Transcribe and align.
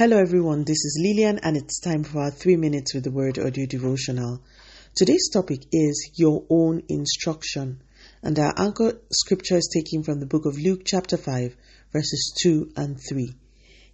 Hello, 0.00 0.16
everyone. 0.16 0.64
This 0.64 0.82
is 0.86 0.98
Lillian, 0.98 1.40
and 1.42 1.58
it's 1.58 1.78
time 1.78 2.04
for 2.04 2.22
our 2.22 2.30
three 2.30 2.56
minutes 2.56 2.94
with 2.94 3.04
the 3.04 3.10
word 3.10 3.38
audio 3.38 3.66
devotional. 3.66 4.40
Today's 4.94 5.28
topic 5.30 5.60
is 5.72 6.12
your 6.14 6.42
own 6.48 6.82
instruction, 6.88 7.82
and 8.22 8.38
our 8.38 8.54
anchor 8.56 8.98
scripture 9.12 9.58
is 9.58 9.68
taken 9.70 10.02
from 10.02 10.18
the 10.18 10.24
book 10.24 10.46
of 10.46 10.58
Luke, 10.58 10.84
chapter 10.86 11.18
5, 11.18 11.54
verses 11.92 12.32
2 12.42 12.72
and 12.76 12.98
3. 12.98 13.34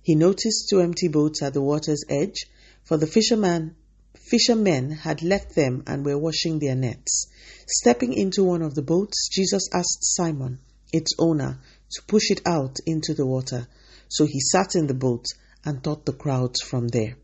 He 0.01 0.15
noticed 0.15 0.69
two 0.71 0.81
empty 0.81 1.09
boats 1.09 1.43
at 1.43 1.55
the 1.55 1.61
water's 1.61 2.05
edge, 2.09 2.47
for 2.85 2.97
the 2.97 3.09
fisherman 3.09 3.75
fishermen 4.15 4.93
had 4.93 5.25
left 5.25 5.57
them 5.57 5.83
and 5.89 6.05
were 6.05 6.17
washing 6.17 6.61
their 6.61 6.77
nets. 6.77 7.27
Stepping 7.67 8.13
into 8.13 8.45
one 8.45 8.63
of 8.63 8.77
the 8.77 8.83
boats, 8.83 9.29
Jesus 9.33 9.69
asked 9.75 10.05
Simon, 10.15 10.61
its 10.93 11.15
owner, 11.19 11.59
to 11.91 12.03
push 12.07 12.31
it 12.31 12.43
out 12.47 12.77
into 12.87 13.13
the 13.13 13.27
water. 13.27 13.67
So 14.07 14.25
he 14.25 14.39
sat 14.39 14.77
in 14.77 14.87
the 14.87 14.95
boat 14.95 15.25
and 15.67 15.85
taught 15.85 16.07
the 16.07 16.13
crowds 16.13 16.63
from 16.63 16.89
there. 16.89 17.17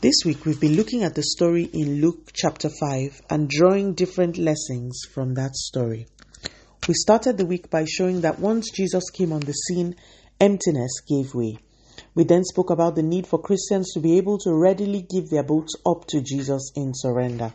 This 0.00 0.16
week 0.26 0.44
we've 0.44 0.60
been 0.60 0.76
looking 0.76 1.02
at 1.02 1.14
the 1.14 1.22
story 1.22 1.70
in 1.72 2.02
Luke 2.02 2.32
chapter 2.34 2.68
5 2.68 3.22
and 3.30 3.48
drawing 3.48 3.94
different 3.94 4.36
lessons 4.36 5.00
from 5.14 5.32
that 5.34 5.54
story. 5.54 6.06
We 6.86 6.92
started 6.92 7.38
the 7.38 7.46
week 7.46 7.70
by 7.70 7.86
showing 7.86 8.20
that 8.20 8.40
once 8.40 8.70
Jesus 8.70 9.08
came 9.08 9.32
on 9.32 9.40
the 9.40 9.52
scene, 9.52 9.94
emptiness 10.38 11.00
gave 11.08 11.34
way. 11.34 11.56
We 12.14 12.24
then 12.24 12.44
spoke 12.44 12.68
about 12.68 12.96
the 12.96 13.02
need 13.02 13.26
for 13.26 13.40
Christians 13.40 13.94
to 13.94 14.00
be 14.00 14.18
able 14.18 14.36
to 14.40 14.52
readily 14.52 15.00
give 15.00 15.30
their 15.30 15.42
boats 15.44 15.74
up 15.86 16.06
to 16.08 16.20
Jesus 16.20 16.70
in 16.76 16.92
surrender. 16.94 17.54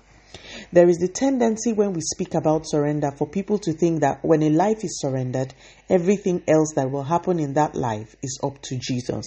There 0.71 0.89
is 0.89 0.97
the 0.97 1.07
tendency 1.07 1.73
when 1.73 1.93
we 1.93 2.01
speak 2.01 2.33
about 2.33 2.67
surrender 2.67 3.11
for 3.11 3.27
people 3.27 3.59
to 3.59 3.73
think 3.73 4.01
that 4.01 4.23
when 4.23 4.41
a 4.43 4.49
life 4.49 4.83
is 4.83 4.99
surrendered, 4.99 5.53
everything 5.89 6.41
else 6.47 6.73
that 6.75 6.89
will 6.89 7.03
happen 7.03 7.39
in 7.39 7.53
that 7.53 7.75
life 7.75 8.15
is 8.23 8.39
up 8.41 8.61
to 8.63 8.77
Jesus. 8.79 9.25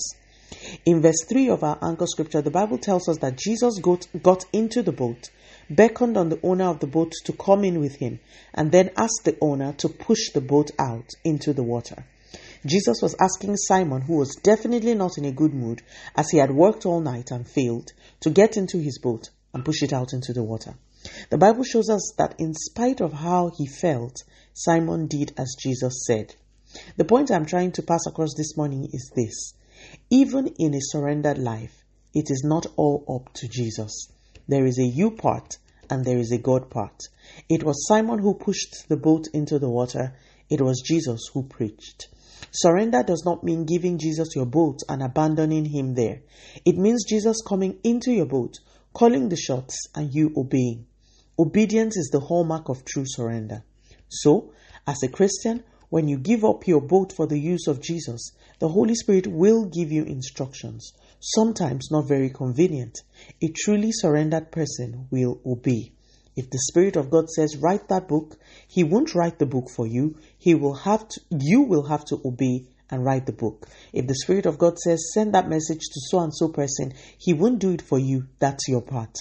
In 0.84 1.00
verse 1.00 1.24
3 1.28 1.48
of 1.50 1.62
our 1.62 1.78
anchor 1.82 2.06
scripture, 2.06 2.42
the 2.42 2.50
Bible 2.50 2.78
tells 2.78 3.08
us 3.08 3.18
that 3.18 3.36
Jesus 3.36 3.78
got, 3.80 4.06
got 4.22 4.44
into 4.52 4.82
the 4.82 4.92
boat, 4.92 5.30
beckoned 5.70 6.16
on 6.16 6.28
the 6.28 6.40
owner 6.42 6.66
of 6.66 6.80
the 6.80 6.86
boat 6.86 7.12
to 7.24 7.32
come 7.32 7.64
in 7.64 7.80
with 7.80 7.96
him, 7.96 8.20
and 8.54 8.72
then 8.72 8.90
asked 8.96 9.22
the 9.24 9.36
owner 9.40 9.72
to 9.74 9.88
push 9.88 10.30
the 10.32 10.40
boat 10.40 10.70
out 10.78 11.08
into 11.24 11.52
the 11.52 11.62
water. 11.62 12.04
Jesus 12.64 13.00
was 13.02 13.16
asking 13.20 13.56
Simon, 13.56 14.02
who 14.02 14.16
was 14.16 14.36
definitely 14.36 14.94
not 14.94 15.18
in 15.18 15.24
a 15.24 15.32
good 15.32 15.52
mood, 15.52 15.82
as 16.16 16.30
he 16.30 16.38
had 16.38 16.50
worked 16.50 16.86
all 16.86 17.00
night 17.00 17.30
and 17.30 17.48
failed, 17.48 17.92
to 18.20 18.30
get 18.30 18.56
into 18.56 18.78
his 18.78 18.98
boat 18.98 19.30
and 19.52 19.64
push 19.64 19.82
it 19.82 19.92
out 19.92 20.12
into 20.12 20.32
the 20.32 20.42
water. 20.42 20.74
The 21.30 21.38
Bible 21.38 21.64
shows 21.64 21.90
us 21.90 22.14
that 22.18 22.36
in 22.38 22.54
spite 22.54 23.00
of 23.00 23.12
how 23.12 23.50
he 23.56 23.66
felt, 23.66 24.22
Simon 24.52 25.08
did 25.08 25.32
as 25.36 25.56
Jesus 25.58 26.04
said. 26.06 26.34
The 26.96 27.04
point 27.04 27.30
I'm 27.30 27.46
trying 27.46 27.72
to 27.72 27.82
pass 27.82 28.06
across 28.06 28.34
this 28.36 28.56
morning 28.56 28.88
is 28.92 29.10
this 29.14 29.54
even 30.10 30.48
in 30.58 30.74
a 30.74 30.80
surrendered 30.80 31.38
life, 31.38 31.84
it 32.14 32.30
is 32.30 32.42
not 32.44 32.66
all 32.76 33.04
up 33.08 33.32
to 33.34 33.48
Jesus. 33.48 34.08
There 34.48 34.66
is 34.66 34.78
a 34.78 34.84
you 34.84 35.12
part 35.12 35.58
and 35.88 36.04
there 36.04 36.18
is 36.18 36.32
a 36.32 36.38
God 36.38 36.70
part. 36.70 37.00
It 37.48 37.64
was 37.64 37.86
Simon 37.86 38.18
who 38.18 38.34
pushed 38.34 38.88
the 38.88 38.96
boat 38.96 39.28
into 39.32 39.58
the 39.58 39.70
water, 39.70 40.14
it 40.50 40.60
was 40.60 40.82
Jesus 40.84 41.30
who 41.32 41.44
preached. 41.44 42.08
Surrender 42.50 43.02
does 43.02 43.22
not 43.24 43.42
mean 43.42 43.64
giving 43.64 43.98
Jesus 43.98 44.34
your 44.34 44.46
boat 44.46 44.80
and 44.88 45.02
abandoning 45.02 45.64
him 45.64 45.94
there. 45.94 46.20
It 46.66 46.76
means 46.76 47.04
Jesus 47.08 47.40
coming 47.40 47.78
into 47.82 48.12
your 48.12 48.26
boat, 48.26 48.58
calling 48.92 49.28
the 49.28 49.36
shots, 49.36 49.86
and 49.94 50.12
you 50.12 50.32
obeying. 50.36 50.86
Obedience 51.38 51.96
is 51.96 52.10
the 52.12 52.20
hallmark 52.20 52.68
of 52.68 52.84
true 52.84 53.04
surrender. 53.06 53.64
So, 54.08 54.52
as 54.86 55.02
a 55.02 55.08
Christian, 55.08 55.64
when 55.92 56.08
you 56.08 56.16
give 56.16 56.42
up 56.42 56.66
your 56.66 56.80
boat 56.80 57.12
for 57.12 57.26
the 57.26 57.38
use 57.38 57.66
of 57.66 57.82
Jesus, 57.82 58.32
the 58.60 58.68
Holy 58.68 58.94
Spirit 58.94 59.26
will 59.26 59.66
give 59.66 59.92
you 59.92 60.04
instructions, 60.04 60.94
sometimes 61.20 61.90
not 61.90 62.08
very 62.08 62.30
convenient. 62.30 63.02
A 63.42 63.48
truly 63.54 63.90
surrendered 63.92 64.50
person 64.50 65.06
will 65.10 65.38
obey. 65.44 65.92
If 66.34 66.48
the 66.48 66.62
Spirit 66.70 66.96
of 66.96 67.10
God 67.10 67.28
says, 67.28 67.58
write 67.58 67.88
that 67.88 68.08
book, 68.08 68.38
He 68.66 68.82
won't 68.82 69.14
write 69.14 69.38
the 69.38 69.44
book 69.44 69.68
for 69.68 69.86
you. 69.86 70.16
He 70.38 70.54
will 70.54 70.76
have 70.76 71.06
to, 71.08 71.20
you 71.30 71.60
will 71.60 71.84
have 71.88 72.06
to 72.06 72.18
obey 72.24 72.64
and 72.92 73.04
write 73.04 73.26
the 73.26 73.32
book. 73.32 73.66
If 73.92 74.06
the 74.06 74.14
Spirit 74.14 74.46
of 74.46 74.58
God 74.58 74.78
says, 74.78 75.10
send 75.12 75.34
that 75.34 75.48
message 75.48 75.80
to 75.80 76.00
so 76.08 76.20
and 76.20 76.32
so 76.32 76.48
person, 76.48 76.92
He 77.18 77.32
won't 77.32 77.58
do 77.58 77.72
it 77.72 77.82
for 77.82 77.98
you. 77.98 78.28
That's 78.38 78.68
your 78.68 78.82
part. 78.82 79.16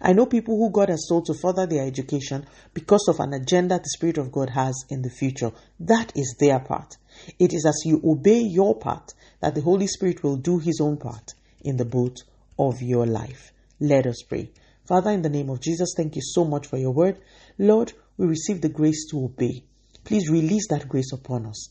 I 0.00 0.14
know 0.14 0.24
people 0.24 0.56
who 0.56 0.70
God 0.70 0.88
has 0.88 1.06
told 1.08 1.26
to 1.26 1.34
further 1.34 1.66
their 1.66 1.84
education 1.84 2.46
because 2.72 3.06
of 3.08 3.20
an 3.20 3.34
agenda 3.34 3.78
the 3.78 3.88
Spirit 3.88 4.16
of 4.16 4.32
God 4.32 4.50
has 4.50 4.84
in 4.88 5.02
the 5.02 5.10
future. 5.10 5.50
That 5.80 6.12
is 6.16 6.36
their 6.38 6.60
part. 6.60 6.96
It 7.38 7.52
is 7.52 7.66
as 7.66 7.82
you 7.84 8.00
obey 8.04 8.40
your 8.40 8.78
part 8.78 9.12
that 9.40 9.54
the 9.54 9.60
Holy 9.60 9.86
Spirit 9.86 10.22
will 10.22 10.36
do 10.36 10.58
His 10.58 10.80
own 10.80 10.96
part 10.96 11.34
in 11.62 11.76
the 11.76 11.84
boat 11.84 12.22
of 12.58 12.80
your 12.80 13.06
life. 13.06 13.52
Let 13.80 14.06
us 14.06 14.22
pray. 14.22 14.50
Father, 14.86 15.10
in 15.10 15.22
the 15.22 15.28
name 15.28 15.50
of 15.50 15.60
Jesus, 15.60 15.94
thank 15.96 16.14
you 16.14 16.22
so 16.22 16.44
much 16.44 16.68
for 16.68 16.78
your 16.78 16.92
word. 16.92 17.18
Lord, 17.58 17.92
we 18.16 18.26
receive 18.26 18.60
the 18.60 18.68
grace 18.68 19.06
to 19.10 19.24
obey. 19.24 19.64
Please 20.04 20.30
release 20.30 20.68
that 20.68 20.88
grace 20.88 21.12
upon 21.12 21.46
us 21.46 21.70